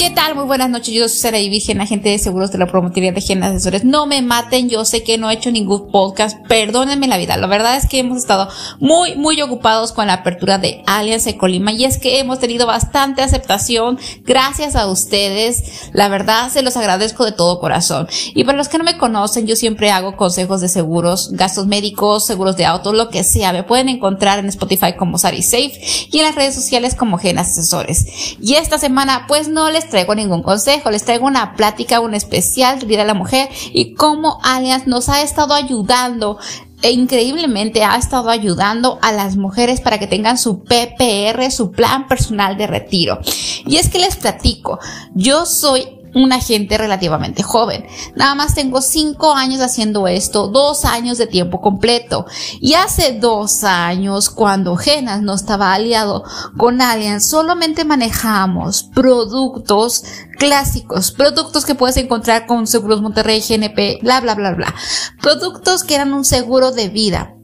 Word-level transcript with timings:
¿Qué 0.00 0.08
tal? 0.08 0.34
Muy 0.34 0.44
buenas 0.46 0.70
noches. 0.70 0.94
Yo 0.94 1.06
soy 1.10 1.18
Sara 1.18 1.38
y 1.38 1.62
agente 1.78 2.08
de 2.08 2.18
seguros 2.18 2.50
de 2.50 2.56
la 2.56 2.64
promotoría 2.64 3.12
de 3.12 3.20
Gen 3.20 3.42
Asesores. 3.42 3.84
No 3.84 4.06
me 4.06 4.22
maten, 4.22 4.70
yo 4.70 4.86
sé 4.86 5.02
que 5.02 5.18
no 5.18 5.28
he 5.28 5.34
hecho 5.34 5.50
ningún 5.50 5.90
podcast. 5.90 6.38
Perdónenme 6.48 7.06
la 7.06 7.18
vida. 7.18 7.36
La 7.36 7.46
verdad 7.46 7.76
es 7.76 7.86
que 7.86 7.98
hemos 7.98 8.16
estado 8.16 8.48
muy, 8.78 9.16
muy 9.16 9.42
ocupados 9.42 9.92
con 9.92 10.06
la 10.06 10.14
apertura 10.14 10.56
de 10.56 10.82
Alianza 10.86 11.36
Colima 11.36 11.72
y 11.72 11.84
es 11.84 11.98
que 11.98 12.18
hemos 12.18 12.38
tenido 12.38 12.66
bastante 12.66 13.20
aceptación 13.20 13.98
gracias 14.24 14.74
a 14.74 14.86
ustedes. 14.86 15.90
La 15.92 16.08
verdad 16.08 16.48
se 16.48 16.62
los 16.62 16.78
agradezco 16.78 17.26
de 17.26 17.32
todo 17.32 17.60
corazón. 17.60 18.08
Y 18.34 18.44
para 18.44 18.56
los 18.56 18.68
que 18.68 18.78
no 18.78 18.84
me 18.84 18.96
conocen, 18.96 19.46
yo 19.46 19.54
siempre 19.54 19.90
hago 19.90 20.16
consejos 20.16 20.62
de 20.62 20.70
seguros, 20.70 21.28
gastos 21.32 21.66
médicos, 21.66 22.24
seguros 22.24 22.56
de 22.56 22.64
auto, 22.64 22.94
lo 22.94 23.10
que 23.10 23.22
sea. 23.22 23.52
Me 23.52 23.64
pueden 23.64 23.90
encontrar 23.90 24.38
en 24.38 24.46
Spotify 24.46 24.94
como 24.96 25.18
Sari 25.18 25.42
Safe 25.42 25.78
y 26.10 26.20
en 26.20 26.24
las 26.24 26.36
redes 26.36 26.54
sociales 26.54 26.94
como 26.94 27.18
Gen 27.18 27.38
Asesores. 27.38 28.06
Y 28.40 28.54
esta 28.54 28.78
semana, 28.78 29.26
pues 29.28 29.48
no 29.48 29.68
les 29.70 29.89
traigo 29.90 30.14
ningún 30.14 30.42
consejo, 30.42 30.90
les 30.90 31.04
traigo 31.04 31.26
una 31.26 31.54
plática, 31.54 32.00
un 32.00 32.14
especial 32.14 32.78
de 32.78 32.86
Vida 32.86 33.02
a 33.02 33.06
la 33.06 33.14
Mujer 33.14 33.48
y 33.72 33.94
cómo 33.94 34.38
Allianz 34.42 34.86
nos 34.86 35.08
ha 35.08 35.22
estado 35.22 35.54
ayudando 35.54 36.38
e 36.82 36.92
increíblemente 36.92 37.84
ha 37.84 37.96
estado 37.96 38.30
ayudando 38.30 38.98
a 39.02 39.12
las 39.12 39.36
mujeres 39.36 39.80
para 39.80 39.98
que 39.98 40.06
tengan 40.06 40.38
su 40.38 40.64
PPR, 40.64 41.50
su 41.50 41.72
plan 41.72 42.08
personal 42.08 42.56
de 42.56 42.66
retiro. 42.66 43.18
Y 43.66 43.76
es 43.76 43.90
que 43.90 43.98
les 43.98 44.16
platico, 44.16 44.78
yo 45.14 45.44
soy 45.44 45.99
una 46.14 46.40
gente 46.40 46.78
relativamente 46.78 47.42
joven. 47.42 47.86
Nada 48.14 48.34
más 48.34 48.54
tengo 48.54 48.80
cinco 48.80 49.34
años 49.34 49.60
haciendo 49.60 50.08
esto, 50.08 50.48
dos 50.48 50.84
años 50.84 51.18
de 51.18 51.26
tiempo 51.26 51.60
completo. 51.60 52.26
Y 52.60 52.74
hace 52.74 53.12
dos 53.12 53.64
años, 53.64 54.30
cuando 54.30 54.76
Genas 54.76 55.22
no 55.22 55.34
estaba 55.34 55.72
aliado 55.72 56.24
con 56.56 56.80
Allianz, 56.80 57.26
solamente 57.26 57.84
manejamos 57.84 58.84
productos 58.94 60.04
clásicos, 60.38 61.12
productos 61.12 61.64
que 61.64 61.74
puedes 61.74 61.96
encontrar 61.96 62.46
con 62.46 62.66
Seguros 62.66 63.02
Monterrey, 63.02 63.40
GNP, 63.40 64.00
bla, 64.02 64.20
bla, 64.20 64.34
bla, 64.34 64.52
bla. 64.52 64.74
Productos 65.20 65.84
que 65.84 65.94
eran 65.94 66.12
un 66.12 66.24
seguro 66.24 66.72
de 66.72 66.88
vida 66.88 67.34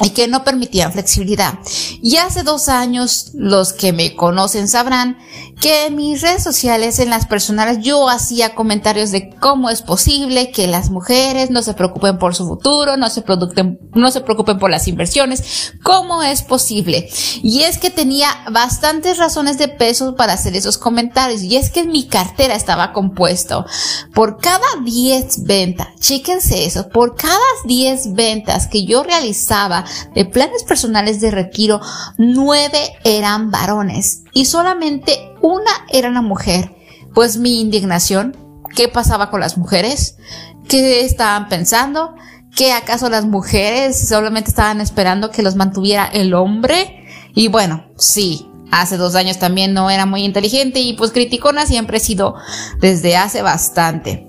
y 0.00 0.10
que 0.10 0.26
no 0.26 0.42
permitían 0.44 0.92
flexibilidad. 0.92 1.58
Y 2.02 2.16
hace 2.16 2.42
dos 2.42 2.68
años, 2.68 3.30
los 3.34 3.72
que 3.72 3.92
me 3.92 4.16
conocen 4.16 4.68
sabrán 4.68 5.18
que 5.64 5.86
en 5.86 5.96
mis 5.96 6.20
redes 6.20 6.42
sociales, 6.42 6.98
en 6.98 7.08
las 7.08 7.24
personales, 7.24 7.78
yo 7.80 8.10
hacía 8.10 8.54
comentarios 8.54 9.10
de 9.12 9.30
cómo 9.30 9.70
es 9.70 9.80
posible 9.80 10.50
que 10.50 10.66
las 10.66 10.90
mujeres 10.90 11.48
no 11.50 11.62
se 11.62 11.72
preocupen 11.72 12.18
por 12.18 12.34
su 12.34 12.46
futuro, 12.46 12.98
no 12.98 13.08
se, 13.08 13.22
producten, 13.22 13.78
no 13.94 14.10
se 14.10 14.20
preocupen 14.20 14.58
por 14.58 14.70
las 14.70 14.88
inversiones, 14.88 15.72
cómo 15.82 16.22
es 16.22 16.42
posible. 16.42 17.08
Y 17.42 17.62
es 17.62 17.78
que 17.78 17.88
tenía 17.88 18.28
bastantes 18.52 19.16
razones 19.16 19.56
de 19.56 19.68
peso 19.68 20.16
para 20.16 20.34
hacer 20.34 20.54
esos 20.54 20.76
comentarios. 20.76 21.40
Y 21.40 21.56
es 21.56 21.70
que 21.70 21.84
mi 21.84 22.08
cartera 22.08 22.56
estaba 22.56 22.92
compuesto 22.92 23.64
por 24.12 24.36
cada 24.36 24.66
10 24.84 25.44
ventas, 25.44 25.88
chéquense 25.98 26.66
eso, 26.66 26.90
por 26.90 27.16
cada 27.16 27.38
10 27.64 28.12
ventas 28.12 28.66
que 28.66 28.84
yo 28.84 29.02
realizaba 29.02 29.86
de 30.14 30.26
planes 30.26 30.62
personales 30.64 31.22
de 31.22 31.30
retiro, 31.30 31.80
nueve 32.18 32.92
eran 33.02 33.50
varones 33.50 34.23
y 34.34 34.44
solamente 34.44 35.32
una 35.40 35.70
era 35.90 36.10
una 36.10 36.22
mujer. 36.22 36.74
Pues 37.14 37.38
mi 37.38 37.60
indignación, 37.60 38.36
¿qué 38.74 38.88
pasaba 38.88 39.30
con 39.30 39.40
las 39.40 39.56
mujeres? 39.56 40.16
¿Qué 40.68 41.04
estaban 41.04 41.48
pensando? 41.48 42.14
¿Que 42.54 42.72
acaso 42.72 43.08
las 43.08 43.24
mujeres 43.24 44.08
solamente 44.08 44.50
estaban 44.50 44.80
esperando 44.80 45.30
que 45.30 45.42
los 45.42 45.56
mantuviera 45.56 46.06
el 46.06 46.34
hombre? 46.34 47.06
Y 47.34 47.48
bueno, 47.48 47.86
sí, 47.96 48.50
hace 48.70 48.96
dos 48.96 49.14
años 49.14 49.38
también 49.38 49.72
no 49.72 49.90
era 49.90 50.06
muy 50.06 50.24
inteligente 50.24 50.80
y 50.80 50.94
pues 50.94 51.12
criticona 51.12 51.66
siempre 51.66 51.98
he 51.98 52.00
sido 52.00 52.34
desde 52.80 53.16
hace 53.16 53.42
bastante. 53.42 54.28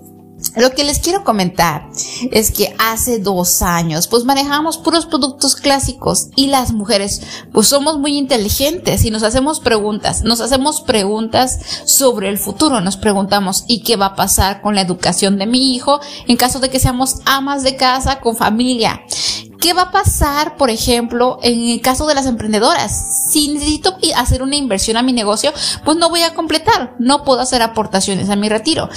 Lo 0.56 0.72
que 0.72 0.84
les 0.84 1.00
quiero 1.00 1.24
comentar 1.24 1.90
es 2.32 2.52
que 2.52 2.76
hace 2.78 3.20
dos 3.20 3.62
años 3.62 4.08
pues 4.08 4.26
manejamos 4.26 4.78
puros 4.78 5.06
productos 5.06 5.56
clásicos 5.56 6.28
y 6.36 6.48
las 6.48 6.72
mujeres 6.72 7.22
pues 7.52 7.68
somos 7.68 8.00
muy 8.00 8.18
inteligentes 8.18 9.06
y 9.06 9.12
nos 9.12 9.24
hacemos 9.24 9.60
preguntas, 9.60 10.24
nos 10.24 10.42
hacemos 10.42 10.82
preguntas 10.82 11.60
sobre 11.86 12.30
el 12.30 12.38
futuro, 12.38 12.82
nos 12.82 12.98
preguntamos 12.98 13.64
¿y 13.68 13.82
qué 13.84 13.96
va 13.96 14.08
a 14.08 14.16
pasar 14.16 14.62
con 14.62 14.76
la 14.76 14.82
educación 14.82 15.38
de 15.38 15.46
mi 15.46 15.74
hijo 15.74 16.00
en 16.28 16.38
caso 16.38 16.60
de 16.60 16.70
que 16.70 16.80
seamos 16.80 17.18
amas 17.26 17.64
de 17.64 17.76
casa 17.76 18.20
con 18.20 18.36
familia? 18.36 19.02
¿Qué 19.60 19.74
va 19.74 19.84
a 19.84 19.92
pasar, 19.92 20.58
por 20.58 20.70
ejemplo, 20.70 21.40
en 21.42 21.70
el 21.70 21.82
caso 21.82 22.06
de 22.06 22.14
las 22.14 22.28
emprendedoras? 22.28 23.15
Si 23.36 23.50
necesito 23.50 23.98
hacer 24.16 24.42
una 24.42 24.56
inversión 24.56 24.96
a 24.96 25.04
mi 25.04 25.12
negocio, 25.12 25.52
pues 25.84 25.98
no 25.98 26.08
voy 26.08 26.22
a 26.22 26.34
completar, 26.34 26.96
no 27.00 27.26
puedo 27.26 27.42
hacer 27.42 27.62
aportaciones 27.62 28.30
a 28.30 28.38
mi 28.38 28.48
retiro. 28.48 28.88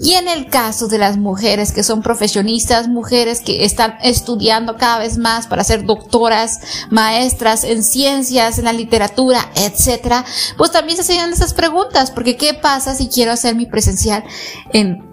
Y 0.00 0.12
en 0.12 0.28
el 0.28 0.48
caso 0.48 0.86
de 0.86 0.98
las 0.98 1.16
mujeres 1.16 1.72
que 1.72 1.82
son 1.82 2.00
profesionistas, 2.00 2.86
mujeres 2.86 3.40
que 3.40 3.64
están 3.64 3.96
estudiando 4.00 4.76
cada 4.76 5.00
vez 5.00 5.18
más 5.18 5.48
para 5.48 5.64
ser 5.64 5.84
doctoras, 5.84 6.60
maestras 6.90 7.64
en 7.64 7.82
ciencias, 7.82 8.60
en 8.60 8.66
la 8.66 8.72
literatura, 8.72 9.50
etcétera, 9.56 10.24
pues 10.56 10.70
también 10.70 10.96
se 10.96 11.02
hacen 11.02 11.32
esas 11.32 11.52
preguntas, 11.52 12.12
porque 12.12 12.36
¿qué 12.36 12.54
pasa 12.54 12.94
si 12.94 13.08
quiero 13.08 13.32
hacer 13.32 13.56
mi 13.56 13.66
presencial 13.66 14.22
en 14.72 15.07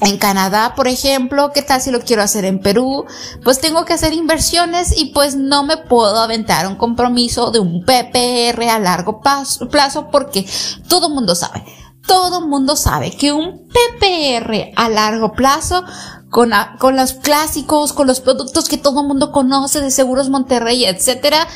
en 0.00 0.18
Canadá, 0.18 0.74
por 0.76 0.88
ejemplo, 0.88 1.50
¿qué 1.52 1.62
tal 1.62 1.80
si 1.80 1.90
lo 1.90 2.00
quiero 2.00 2.22
hacer 2.22 2.44
en 2.44 2.60
Perú? 2.60 3.04
Pues 3.42 3.60
tengo 3.60 3.84
que 3.84 3.94
hacer 3.94 4.12
inversiones 4.12 4.96
y 4.96 5.06
pues 5.06 5.36
no 5.36 5.64
me 5.64 5.76
puedo 5.76 6.18
aventar 6.20 6.66
un 6.66 6.76
compromiso 6.76 7.50
de 7.50 7.58
un 7.58 7.84
PPR 7.84 8.62
a 8.70 8.78
largo 8.78 9.20
plazo 9.20 10.08
porque 10.10 10.46
todo 10.88 11.10
mundo 11.10 11.34
sabe, 11.34 11.64
todo 12.06 12.46
mundo 12.46 12.76
sabe 12.76 13.10
que 13.10 13.32
un 13.32 13.68
PPR 13.68 14.72
a 14.76 14.88
largo 14.88 15.32
plazo 15.32 15.84
con, 16.30 16.52
con 16.78 16.96
los 16.96 17.14
clásicos, 17.14 17.92
con 17.92 18.06
los 18.06 18.20
productos 18.20 18.68
que 18.68 18.78
todo 18.78 19.02
mundo 19.02 19.32
conoce 19.32 19.80
de 19.80 19.90
Seguros 19.90 20.28
Monterrey, 20.28 20.84
etcétera, 20.84 21.46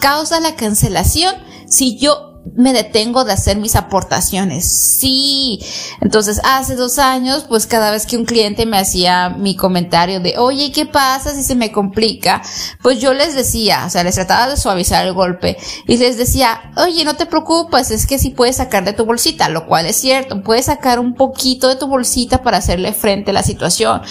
causa 0.00 0.40
la 0.40 0.54
cancelación 0.54 1.34
si 1.66 1.98
yo 1.98 2.29
me 2.56 2.72
detengo 2.72 3.24
de 3.24 3.32
hacer 3.32 3.58
mis 3.58 3.76
aportaciones. 3.76 4.98
Sí. 4.98 5.60
Entonces, 6.00 6.40
hace 6.44 6.74
dos 6.74 6.98
años, 6.98 7.44
pues 7.48 7.66
cada 7.66 7.90
vez 7.90 8.06
que 8.06 8.16
un 8.16 8.24
cliente 8.24 8.66
me 8.66 8.78
hacía 8.78 9.30
mi 9.30 9.56
comentario 9.56 10.20
de, 10.20 10.38
oye, 10.38 10.72
¿qué 10.72 10.86
pasa 10.86 11.34
si 11.34 11.42
se 11.42 11.54
me 11.54 11.70
complica? 11.70 12.42
Pues 12.82 13.00
yo 13.00 13.12
les 13.12 13.34
decía, 13.34 13.84
o 13.86 13.90
sea, 13.90 14.04
les 14.04 14.14
trataba 14.14 14.48
de 14.48 14.56
suavizar 14.56 15.06
el 15.06 15.12
golpe 15.12 15.56
y 15.86 15.96
les 15.98 16.16
decía, 16.16 16.72
oye, 16.76 17.04
no 17.04 17.14
te 17.14 17.26
preocupes, 17.26 17.90
es 17.90 18.06
que 18.06 18.18
si 18.18 18.30
puedes 18.30 18.56
sacar 18.56 18.84
de 18.84 18.92
tu 18.92 19.04
bolsita, 19.04 19.48
lo 19.48 19.66
cual 19.66 19.86
es 19.86 19.96
cierto, 19.96 20.42
puedes 20.42 20.66
sacar 20.66 20.98
un 20.98 21.14
poquito 21.14 21.68
de 21.68 21.76
tu 21.76 21.86
bolsita 21.86 22.42
para 22.42 22.58
hacerle 22.58 22.92
frente 22.92 23.30
a 23.30 23.34
la 23.34 23.42
situación. 23.42 24.02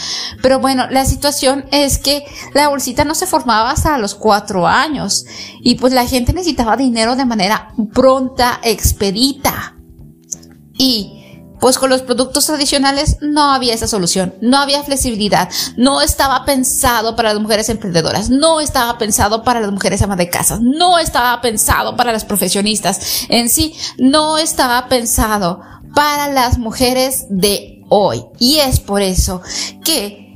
Pero 0.41 0.59
bueno, 0.59 0.87
la 0.89 1.05
situación 1.05 1.65
es 1.71 1.97
que 1.97 2.25
la 2.53 2.69
bolsita 2.69 3.05
no 3.05 3.15
se 3.15 3.27
formaba 3.27 3.71
hasta 3.71 3.97
los 3.97 4.15
cuatro 4.15 4.67
años 4.67 5.25
y 5.61 5.75
pues 5.75 5.93
la 5.93 6.05
gente 6.05 6.33
necesitaba 6.33 6.77
dinero 6.77 7.15
de 7.15 7.25
manera 7.25 7.73
expedita. 8.63 9.75
Y 10.77 11.19
pues 11.59 11.77
con 11.77 11.89
los 11.89 12.01
productos 12.01 12.45
tradicionales 12.45 13.17
no 13.21 13.51
había 13.51 13.73
esa 13.73 13.87
solución, 13.87 14.33
no 14.41 14.57
había 14.57 14.83
flexibilidad, 14.83 15.49
no 15.75 16.01
estaba 16.01 16.45
pensado 16.45 17.15
para 17.15 17.33
las 17.33 17.41
mujeres 17.41 17.69
emprendedoras, 17.69 18.29
no 18.29 18.61
estaba 18.61 18.97
pensado 18.97 19.43
para 19.43 19.59
las 19.59 19.71
mujeres 19.71 20.01
amas 20.01 20.17
de 20.17 20.29
casa, 20.29 20.59
no 20.61 20.97
estaba 20.99 21.41
pensado 21.41 21.95
para 21.97 22.13
las 22.13 22.25
profesionistas 22.25 23.25
en 23.29 23.49
sí, 23.49 23.75
no 23.97 24.37
estaba 24.37 24.87
pensado 24.87 25.61
para 25.93 26.29
las 26.29 26.57
mujeres 26.57 27.25
de 27.29 27.83
hoy. 27.89 28.23
Y 28.39 28.59
es 28.59 28.79
por 28.79 29.01
eso 29.01 29.41
que 29.83 30.28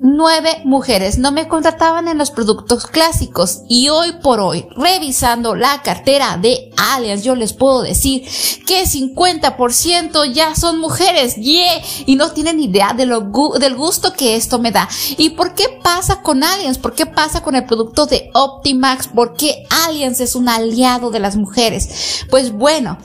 nueve 0.00 0.62
mujeres 0.64 1.18
no 1.18 1.32
me 1.32 1.48
contrataban 1.48 2.08
en 2.08 2.18
los 2.18 2.30
productos 2.30 2.86
clásicos 2.86 3.62
y 3.68 3.88
hoy 3.88 4.12
por 4.22 4.40
hoy, 4.40 4.66
revisando 4.76 5.54
la 5.54 5.82
cartera 5.82 6.36
de 6.36 6.72
Allianz, 6.76 7.22
yo 7.22 7.34
les 7.34 7.52
puedo 7.52 7.82
decir 7.82 8.22
que 8.66 8.84
50% 8.84 10.32
ya 10.32 10.54
son 10.54 10.78
mujeres, 10.78 11.36
y 11.36 12.16
no 12.16 12.32
tienen 12.32 12.60
idea 12.60 12.92
del 12.94 13.14
gusto 13.20 14.12
que 14.12 14.36
esto 14.36 14.58
me 14.58 14.72
da. 14.72 14.88
¿Y 15.18 15.30
por 15.30 15.54
qué 15.54 15.80
pasa 15.82 16.22
con 16.22 16.42
Allianz? 16.42 16.78
¿Por 16.78 16.94
qué 16.94 17.06
pasa 17.06 17.42
con 17.42 17.54
el 17.54 17.64
producto 17.64 18.06
de 18.06 18.30
Optimax? 18.34 19.08
¿Por 19.08 19.34
qué 19.34 19.64
Allianz 19.86 20.20
es 20.20 20.34
un 20.34 20.48
aliado 20.48 21.10
de 21.10 21.20
las 21.20 21.36
mujeres? 21.36 22.24
Pues 22.30 22.52
bueno, 22.52 22.98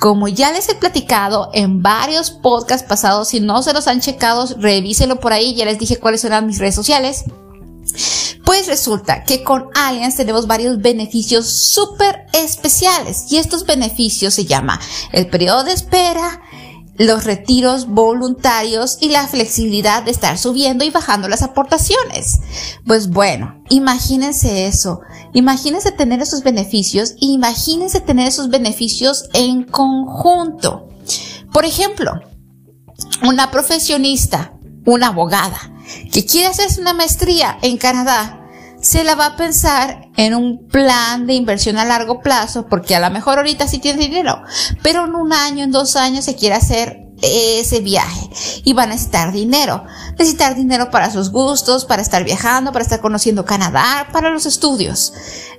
como 0.00 0.28
ya 0.28 0.50
les 0.50 0.66
he 0.70 0.74
platicado 0.74 1.50
en 1.52 1.82
varios 1.82 2.30
podcasts 2.30 2.88
pasados, 2.88 3.28
si 3.28 3.38
no 3.38 3.62
se 3.62 3.74
los 3.74 3.86
han 3.86 4.00
checado, 4.00 4.48
revísenlo 4.56 5.20
por 5.20 5.34
ahí, 5.34 5.54
ya 5.54 5.66
les 5.66 5.78
dije 5.78 5.98
cuáles 5.98 6.24
eran 6.24 6.46
mis 6.46 6.58
redes 6.58 6.74
sociales. 6.74 7.24
Pues 8.46 8.66
resulta 8.66 9.24
que 9.24 9.44
con 9.44 9.68
Allianz 9.74 10.16
tenemos 10.16 10.46
varios 10.46 10.80
beneficios 10.80 11.46
súper 11.46 12.26
especiales 12.32 13.30
y 13.30 13.36
estos 13.36 13.66
beneficios 13.66 14.32
se 14.32 14.46
llama 14.46 14.80
el 15.12 15.28
periodo 15.28 15.64
de 15.64 15.72
espera, 15.72 16.40
los 17.00 17.24
retiros 17.24 17.86
voluntarios 17.86 18.98
y 19.00 19.08
la 19.08 19.26
flexibilidad 19.26 20.02
de 20.02 20.10
estar 20.10 20.36
subiendo 20.36 20.84
y 20.84 20.90
bajando 20.90 21.28
las 21.28 21.42
aportaciones. 21.42 22.40
Pues 22.86 23.08
bueno, 23.08 23.64
imagínense 23.70 24.66
eso. 24.66 25.00
Imagínense 25.32 25.92
tener 25.92 26.20
esos 26.20 26.42
beneficios 26.42 27.14
y 27.18 27.32
imagínense 27.32 28.02
tener 28.02 28.28
esos 28.28 28.50
beneficios 28.50 29.30
en 29.32 29.62
conjunto. 29.62 30.90
Por 31.54 31.64
ejemplo, 31.64 32.20
una 33.26 33.50
profesionista, 33.50 34.52
una 34.84 35.06
abogada, 35.06 35.72
que 36.12 36.26
quiere 36.26 36.48
hacerse 36.48 36.82
una 36.82 36.92
maestría 36.92 37.56
en 37.62 37.78
Canadá, 37.78 38.39
se 38.80 39.04
la 39.04 39.14
va 39.14 39.26
a 39.26 39.36
pensar 39.36 40.08
en 40.16 40.34
un 40.34 40.66
plan 40.66 41.26
de 41.26 41.34
inversión 41.34 41.78
a 41.78 41.84
largo 41.84 42.20
plazo, 42.20 42.66
porque 42.66 42.94
a 42.94 43.00
lo 43.00 43.10
mejor 43.10 43.38
ahorita 43.38 43.68
sí 43.68 43.78
tiene 43.78 44.00
dinero, 44.00 44.42
pero 44.82 45.04
en 45.04 45.14
un 45.14 45.32
año, 45.32 45.64
en 45.64 45.70
dos 45.70 45.96
años 45.96 46.24
se 46.24 46.36
quiere 46.36 46.54
hacer 46.54 47.09
ese 47.22 47.80
viaje 47.80 48.28
y 48.64 48.72
va 48.72 48.84
a 48.84 48.86
necesitar 48.86 49.32
dinero. 49.32 49.84
Necesitar 50.18 50.54
dinero 50.54 50.90
para 50.90 51.10
sus 51.10 51.30
gustos, 51.30 51.84
para 51.84 52.02
estar 52.02 52.24
viajando, 52.24 52.72
para 52.72 52.84
estar 52.84 53.00
conociendo 53.00 53.44
Canadá, 53.44 54.08
para 54.12 54.30
los 54.30 54.46
estudios. 54.46 55.12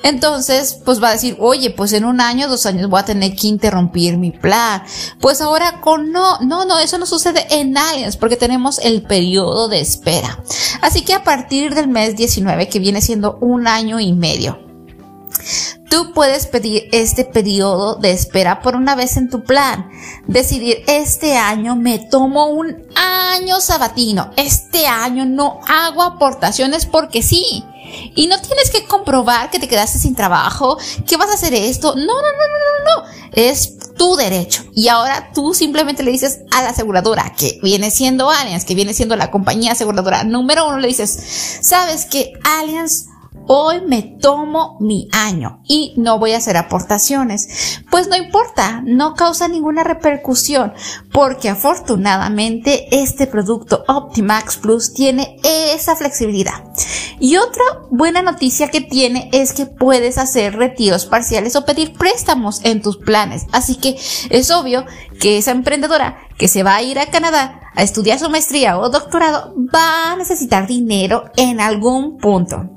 Entonces, 0.04 0.80
pues 0.86 1.02
va 1.02 1.10
a 1.10 1.14
decir, 1.14 1.38
oye, 1.40 1.72
pues 1.72 1.94
en 1.94 2.06
un 2.06 2.22
año, 2.22 2.48
dos 2.48 2.66
años 2.66 2.90
voy 2.90 3.00
a 3.00 3.06
tener 3.06 3.36
que 3.36 3.48
interrumpir 3.48 4.18
mi 4.18 4.32
plan. 4.32 4.84
Pues 5.20 5.42
ahora 5.42 5.82
con 5.82 6.12
no, 6.12 6.40
no, 6.40 6.66
no, 6.66 6.80
eso 6.80 6.98
no 6.98 7.06
sucede 7.06 7.46
en 7.52 7.78
Aliens 7.78 8.18
porque 8.18 8.36
tenemos 8.36 8.80
el 8.80 9.04
periodo 9.04 9.68
de 9.68 9.82
espera. 9.82 10.44
Así 10.82 11.04
que 11.04 11.14
a 11.14 11.24
partir 11.24 11.76
del 11.76 11.88
mes 11.88 12.16
19, 12.16 12.68
que 12.68 12.80
viene 12.80 13.02
siendo 13.02 13.38
un 13.42 13.68
año 13.68 14.00
y 14.00 14.14
medio, 14.14 14.60
Tú 15.92 16.14
puedes 16.14 16.48
pedir 16.48 16.88
este 16.94 17.26
periodo 17.26 17.96
de 17.96 18.14
espera 18.14 18.62
por 18.62 18.78
una 18.78 18.96
vez 18.96 19.18
en 19.18 19.30
tu 19.30 19.44
plan. 19.44 19.92
Decidir, 20.26 20.86
este 20.88 21.36
año 21.36 21.76
me 21.76 22.00
tomo 22.00 22.46
un 22.46 22.88
año 22.96 23.60
sabatino. 23.60 24.32
Este 24.38 24.88
año 24.88 25.26
no 25.26 25.60
hago 25.68 26.02
aportaciones 26.02 26.86
porque 26.86 27.22
sí. 27.22 27.66
Y 28.16 28.28
no 28.28 28.40
tienes 28.40 28.72
que 28.72 28.86
comprobar 28.86 29.50
que 29.50 29.60
te 29.60 29.68
quedaste 29.68 30.00
sin 30.00 30.16
trabajo, 30.16 30.78
que 31.06 31.18
vas 31.18 31.30
a 31.30 31.34
hacer 31.34 31.54
esto. 31.54 31.94
No, 31.94 32.06
no, 32.06 32.06
no, 32.06 32.22
no, 32.22 33.02
no, 33.02 33.04
no. 33.04 33.30
Es 33.34 33.78
tu 33.98 34.16
derecho. 34.16 34.64
Y 34.74 34.88
ahora 34.88 35.32
tú 35.34 35.54
simplemente 35.54 36.04
le 36.04 36.12
dices 36.12 36.40
a 36.52 36.64
la 36.64 36.70
aseguradora, 36.70 37.34
que 37.38 37.60
viene 37.62 37.92
siendo 37.92 38.30
Allianz, 38.30 38.64
que 38.64 38.76
viene 38.76 38.94
siendo 38.94 39.18
la 39.18 39.30
compañía 39.30 39.74
aseguradora 39.74 40.24
número 40.24 40.70
uno, 40.70 40.80
le 40.80 40.88
dices, 40.88 41.60
sabes 41.62 42.06
que 42.06 42.32
Allianz 42.46 43.11
Hoy 43.48 43.82
me 43.86 44.02
tomo 44.02 44.78
mi 44.80 45.10
año 45.12 45.62
y 45.68 45.94
no 45.98 46.20
voy 46.20 46.34
a 46.34 46.38
hacer 46.38 46.58
aportaciones. 46.58 47.82
Pues 47.90 48.08
no 48.08 48.16
importa, 48.16 48.82
no 48.86 49.14
causa 49.16 49.48
ninguna 49.48 49.84
repercusión 49.84 50.74
porque 51.12 51.50
afortunadamente 51.50 52.88
este 52.92 53.28
producto 53.28 53.84
Optimax 53.88 54.58
Plus 54.58 54.94
tiene 54.94 55.38
esa 55.44 55.96
flexibilidad. 55.96 56.64
Y 57.20 57.38
otra 57.38 57.64
buena 57.90 58.22
noticia 58.22 58.70
que 58.70 58.82
tiene 58.82 59.30
es 59.34 59.54
que 59.54 59.66
puedes 59.66 60.18
hacer 60.18 60.56
retiros 60.56 61.06
parciales 61.06 61.56
o 61.56 61.66
pedir 61.66 61.94
préstamos 61.94 62.62
en 62.64 62.82
tus 62.82 62.98
planes. 62.98 63.46
Así 63.52 63.76
que 63.76 63.98
es 64.30 64.50
obvio 64.50 64.86
que 65.20 65.38
esa 65.38 65.52
emprendedora 65.52 66.18
que 66.38 66.48
se 66.48 66.64
va 66.64 66.76
a 66.76 66.82
ir 66.82 67.00
a 67.00 67.12
Canadá 67.12 67.60
a 67.76 67.84
estudiar 67.84 68.18
su 68.18 68.30
maestría 68.30 68.80
o 68.80 68.90
doctorado 68.90 69.54
va 69.74 70.14
a 70.14 70.16
necesitar 70.16 70.68
dinero 70.68 71.26
en 71.38 71.60
algún 71.62 72.18
punto. 72.18 72.71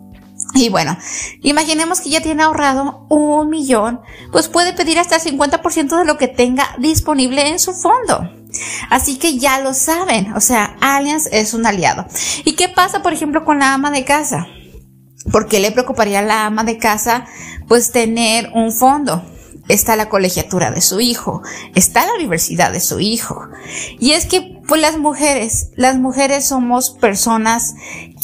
Y 0.55 0.69
bueno, 0.69 0.97
imaginemos 1.43 2.01
que 2.01 2.11
ya 2.11 2.21
tiene 2.21 2.45
ahorrado 2.45 3.07
un 3.11 3.51
millón, 3.51 4.01
pues 4.31 4.49
puede 4.49 4.73
pedir 4.73 4.99
hasta 5.01 5.17
el 5.17 5.23
50% 5.23 5.99
de 5.99 6.05
lo 6.05 6.17
que 6.17 6.29
tenga 6.29 6.77
disponible 6.79 7.49
en 7.49 7.59
su 7.59 7.73
fondo. 7.75 8.31
Así 8.89 9.19
que 9.19 9.37
ya 9.37 9.59
lo 9.59 9.75
saben, 9.75 10.33
o 10.35 10.41
sea, 10.41 10.77
Allianz 10.81 11.27
es 11.33 11.55
un 11.55 11.67
aliado. 11.67 12.07
¿Y 12.45 12.53
qué 12.53 12.69
pasa, 12.69 13.03
por 13.03 13.13
ejemplo, 13.13 13.45
con 13.45 13.59
la 13.59 13.75
ama 13.75 13.91
de 13.91 14.05
casa? 14.05 14.47
¿Por 15.33 15.49
qué 15.49 15.59
le 15.59 15.73
preocuparía 15.73 16.21
a 16.21 16.23
la 16.23 16.47
ama 16.47 16.63
de 16.63 16.79
casa, 16.79 17.27
pues, 17.67 17.91
tener 17.91 18.51
un 18.55 18.73
fondo? 18.73 19.25
Está 19.69 19.97
la 19.97 20.09
colegiatura 20.09 20.71
de 20.71 20.81
su 20.81 21.01
hijo, 21.01 21.43
está 21.75 22.07
la 22.07 22.15
universidad 22.15 22.73
de 22.73 22.81
su 22.81 23.01
hijo. 23.01 23.49
Y 23.99 24.13
es 24.13 24.27
que, 24.27 24.61
pues 24.67 24.81
las 24.81 24.99
mujeres, 24.99 25.71
las 25.77 25.97
mujeres 25.97 26.47
somos 26.47 26.91
personas 26.91 27.75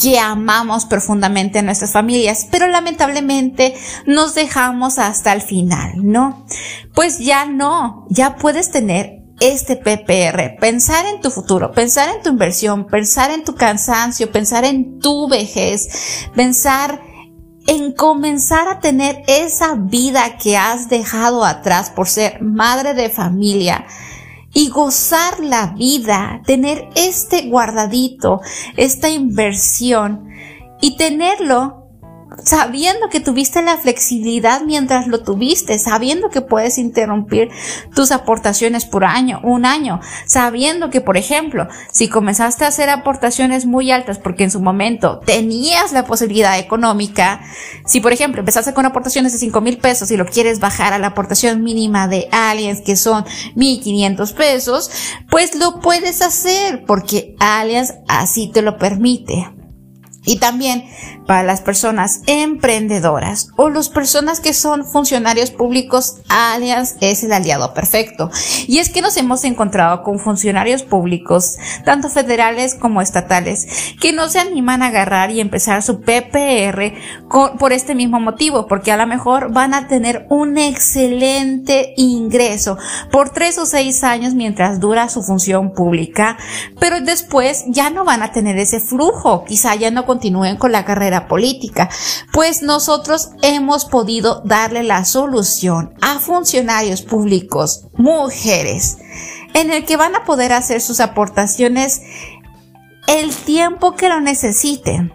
que 0.01 0.19
amamos 0.19 0.85
profundamente 0.85 1.59
a 1.59 1.63
nuestras 1.63 1.91
familias, 1.91 2.47
pero 2.51 2.67
lamentablemente 2.67 3.75
nos 4.05 4.35
dejamos 4.35 4.99
hasta 4.99 5.33
el 5.33 5.41
final, 5.41 5.93
¿no? 5.97 6.45
Pues 6.93 7.19
ya 7.19 7.45
no, 7.45 8.05
ya 8.09 8.35
puedes 8.35 8.71
tener 8.71 9.21
este 9.39 9.75
PPR, 9.75 10.59
pensar 10.59 11.05
en 11.07 11.19
tu 11.19 11.31
futuro, 11.31 11.71
pensar 11.71 12.15
en 12.15 12.21
tu 12.21 12.29
inversión, 12.29 12.85
pensar 12.85 13.31
en 13.31 13.43
tu 13.43 13.55
cansancio, 13.55 14.31
pensar 14.31 14.65
en 14.65 14.99
tu 14.99 15.27
vejez, 15.27 16.27
pensar 16.35 17.01
en 17.71 17.93
comenzar 17.93 18.67
a 18.67 18.81
tener 18.81 19.23
esa 19.27 19.75
vida 19.75 20.37
que 20.37 20.57
has 20.57 20.89
dejado 20.89 21.45
atrás 21.45 21.89
por 21.89 22.09
ser 22.09 22.41
madre 22.41 22.93
de 22.93 23.09
familia 23.09 23.85
y 24.53 24.67
gozar 24.67 25.39
la 25.39 25.67
vida, 25.67 26.41
tener 26.45 26.89
este 26.95 27.43
guardadito, 27.47 28.41
esta 28.75 29.07
inversión 29.09 30.27
y 30.81 30.97
tenerlo 30.97 31.80
sabiendo 32.43 33.09
que 33.09 33.19
tuviste 33.19 33.61
la 33.61 33.77
flexibilidad 33.77 34.61
mientras 34.61 35.07
lo 35.07 35.23
tuviste, 35.23 35.77
sabiendo 35.79 36.29
que 36.29 36.41
puedes 36.41 36.77
interrumpir 36.77 37.49
tus 37.95 38.11
aportaciones 38.11 38.85
por 38.85 39.03
año, 39.03 39.39
un 39.43 39.65
año, 39.65 39.99
sabiendo 40.25 40.89
que, 40.89 41.01
por 41.01 41.17
ejemplo, 41.17 41.67
si 41.91 42.09
comenzaste 42.09 42.65
a 42.65 42.69
hacer 42.69 42.89
aportaciones 42.89 43.65
muy 43.65 43.91
altas 43.91 44.17
porque 44.17 44.43
en 44.43 44.51
su 44.51 44.61
momento 44.61 45.19
tenías 45.25 45.91
la 45.91 46.05
posibilidad 46.05 46.57
económica, 46.59 47.41
si 47.85 48.01
por 48.01 48.13
ejemplo 48.13 48.41
empezaste 48.41 48.73
con 48.73 48.85
aportaciones 48.85 49.33
de 49.33 49.39
5 49.39 49.61
mil 49.61 49.77
pesos 49.77 50.11
y 50.11 50.17
lo 50.17 50.25
quieres 50.25 50.59
bajar 50.59 50.93
a 50.93 50.99
la 50.99 51.07
aportación 51.07 51.63
mínima 51.63 52.07
de 52.07 52.27
Aliens 52.31 52.81
que 52.81 52.95
son 52.95 53.25
1500 53.55 54.33
pesos, 54.33 54.91
pues 55.29 55.55
lo 55.55 55.79
puedes 55.79 56.21
hacer 56.21 56.83
porque 56.85 57.35
Aliens 57.39 57.93
así 58.07 58.49
te 58.51 58.61
lo 58.61 58.77
permite. 58.77 59.60
Y 60.23 60.37
también 60.37 60.85
para 61.25 61.41
las 61.41 61.61
personas 61.61 62.21
emprendedoras 62.27 63.49
o 63.57 63.69
las 63.69 63.89
personas 63.89 64.39
que 64.39 64.53
son 64.53 64.85
funcionarios 64.85 65.49
públicos, 65.49 66.17
alias 66.29 66.95
es 67.01 67.23
el 67.23 67.33
aliado 67.33 67.73
perfecto. 67.73 68.29
Y 68.67 68.77
es 68.77 68.89
que 68.89 69.01
nos 69.01 69.17
hemos 69.17 69.43
encontrado 69.45 70.03
con 70.03 70.19
funcionarios 70.19 70.83
públicos, 70.83 71.57
tanto 71.85 72.09
federales 72.09 72.75
como 72.75 73.01
estatales, 73.01 73.95
que 73.99 74.13
no 74.13 74.29
se 74.29 74.39
animan 74.39 74.83
a 74.83 74.87
agarrar 74.87 75.31
y 75.31 75.39
empezar 75.39 75.81
su 75.81 76.01
PPR 76.01 76.93
por 77.57 77.73
este 77.73 77.95
mismo 77.95 78.19
motivo, 78.19 78.67
porque 78.67 78.91
a 78.91 78.97
lo 78.97 79.07
mejor 79.07 79.51
van 79.51 79.73
a 79.73 79.87
tener 79.87 80.27
un 80.29 80.57
excelente 80.57 81.93
ingreso 81.97 82.77
por 83.11 83.29
tres 83.29 83.57
o 83.57 83.65
seis 83.65 84.03
años 84.03 84.33
mientras 84.33 84.79
dura 84.79 85.09
su 85.09 85.23
función 85.23 85.73
pública, 85.73 86.37
pero 86.79 87.01
después 87.01 87.63
ya 87.67 87.89
no 87.89 88.05
van 88.05 88.21
a 88.21 88.31
tener 88.31 88.57
ese 88.57 88.79
flujo, 88.79 89.45
quizá 89.45 89.75
ya 89.75 89.89
no 89.91 90.05
continúen 90.11 90.57
con 90.57 90.73
la 90.73 90.83
carrera 90.83 91.29
política, 91.29 91.89
pues 92.33 92.63
nosotros 92.63 93.29
hemos 93.41 93.85
podido 93.85 94.41
darle 94.43 94.83
la 94.83 95.05
solución 95.05 95.93
a 96.01 96.19
funcionarios 96.19 97.01
públicos, 97.01 97.85
mujeres, 97.93 98.97
en 99.53 99.71
el 99.71 99.85
que 99.85 99.95
van 99.95 100.13
a 100.13 100.25
poder 100.25 100.51
hacer 100.51 100.81
sus 100.81 100.99
aportaciones 100.99 102.01
el 103.07 103.33
tiempo 103.33 103.95
que 103.95 104.09
lo 104.09 104.19
necesiten 104.19 105.13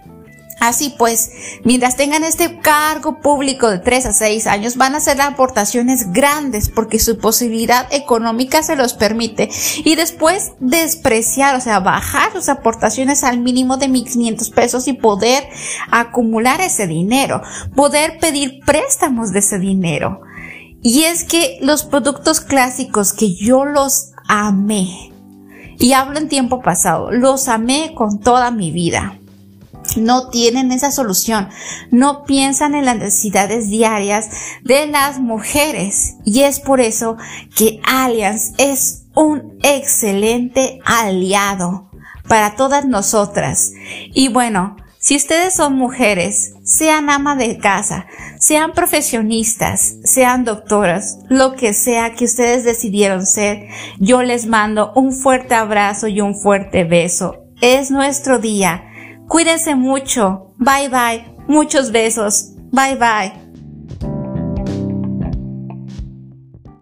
Así 0.58 0.94
pues, 0.96 1.30
mientras 1.64 1.96
tengan 1.96 2.24
este 2.24 2.58
cargo 2.60 3.20
público 3.20 3.68
de 3.68 3.78
3 3.78 4.06
a 4.06 4.12
6 4.14 4.46
años, 4.46 4.76
van 4.76 4.94
a 4.94 4.98
hacer 4.98 5.20
aportaciones 5.20 6.12
grandes 6.12 6.70
porque 6.70 6.98
su 6.98 7.18
posibilidad 7.18 7.86
económica 7.92 8.62
se 8.62 8.74
los 8.74 8.94
permite 8.94 9.50
y 9.84 9.96
después 9.96 10.52
despreciar, 10.58 11.56
o 11.56 11.60
sea, 11.60 11.80
bajar 11.80 12.32
sus 12.32 12.48
aportaciones 12.48 13.22
al 13.22 13.38
mínimo 13.38 13.76
de 13.76 13.88
1.500 13.88 14.54
pesos 14.54 14.88
y 14.88 14.94
poder 14.94 15.46
acumular 15.90 16.62
ese 16.62 16.86
dinero, 16.86 17.42
poder 17.74 18.18
pedir 18.18 18.60
préstamos 18.64 19.32
de 19.32 19.40
ese 19.40 19.58
dinero. 19.58 20.22
Y 20.82 21.02
es 21.02 21.24
que 21.24 21.58
los 21.60 21.84
productos 21.84 22.40
clásicos 22.40 23.12
que 23.12 23.34
yo 23.34 23.66
los 23.66 24.12
amé, 24.26 25.12
y 25.78 25.92
hablo 25.92 26.18
en 26.18 26.28
tiempo 26.28 26.62
pasado, 26.62 27.10
los 27.12 27.48
amé 27.48 27.92
con 27.94 28.20
toda 28.20 28.50
mi 28.50 28.70
vida 28.70 29.18
no 29.96 30.28
tienen 30.28 30.72
esa 30.72 30.90
solución, 30.90 31.48
no 31.90 32.24
piensan 32.24 32.74
en 32.74 32.84
las 32.84 32.96
necesidades 32.96 33.68
diarias 33.68 34.28
de 34.62 34.86
las 34.86 35.18
mujeres 35.18 36.14
y 36.24 36.42
es 36.42 36.60
por 36.60 36.80
eso 36.80 37.16
que 37.56 37.80
Allianz 37.84 38.52
es 38.58 39.04
un 39.14 39.58
excelente 39.62 40.80
aliado 40.84 41.90
para 42.28 42.56
todas 42.56 42.84
nosotras. 42.84 43.72
Y 44.14 44.28
bueno, 44.28 44.76
si 44.98 45.14
ustedes 45.14 45.54
son 45.54 45.76
mujeres, 45.76 46.54
sean 46.64 47.10
ama 47.10 47.36
de 47.36 47.58
casa, 47.58 48.06
sean 48.40 48.72
profesionistas, 48.72 49.98
sean 50.02 50.44
doctoras, 50.44 51.20
lo 51.28 51.54
que 51.54 51.74
sea 51.74 52.14
que 52.14 52.24
ustedes 52.24 52.64
decidieron 52.64 53.24
ser, 53.24 53.68
yo 54.00 54.22
les 54.22 54.46
mando 54.46 54.92
un 54.96 55.12
fuerte 55.12 55.54
abrazo 55.54 56.08
y 56.08 56.20
un 56.20 56.34
fuerte 56.34 56.82
beso. 56.82 57.36
Es 57.60 57.92
nuestro 57.92 58.40
día 58.40 58.82
Cuídense 59.28 59.74
mucho. 59.74 60.54
Bye 60.58 60.88
bye. 60.88 61.36
Muchos 61.48 61.90
besos. 61.90 62.52
Bye 62.72 62.96
bye. 62.96 63.45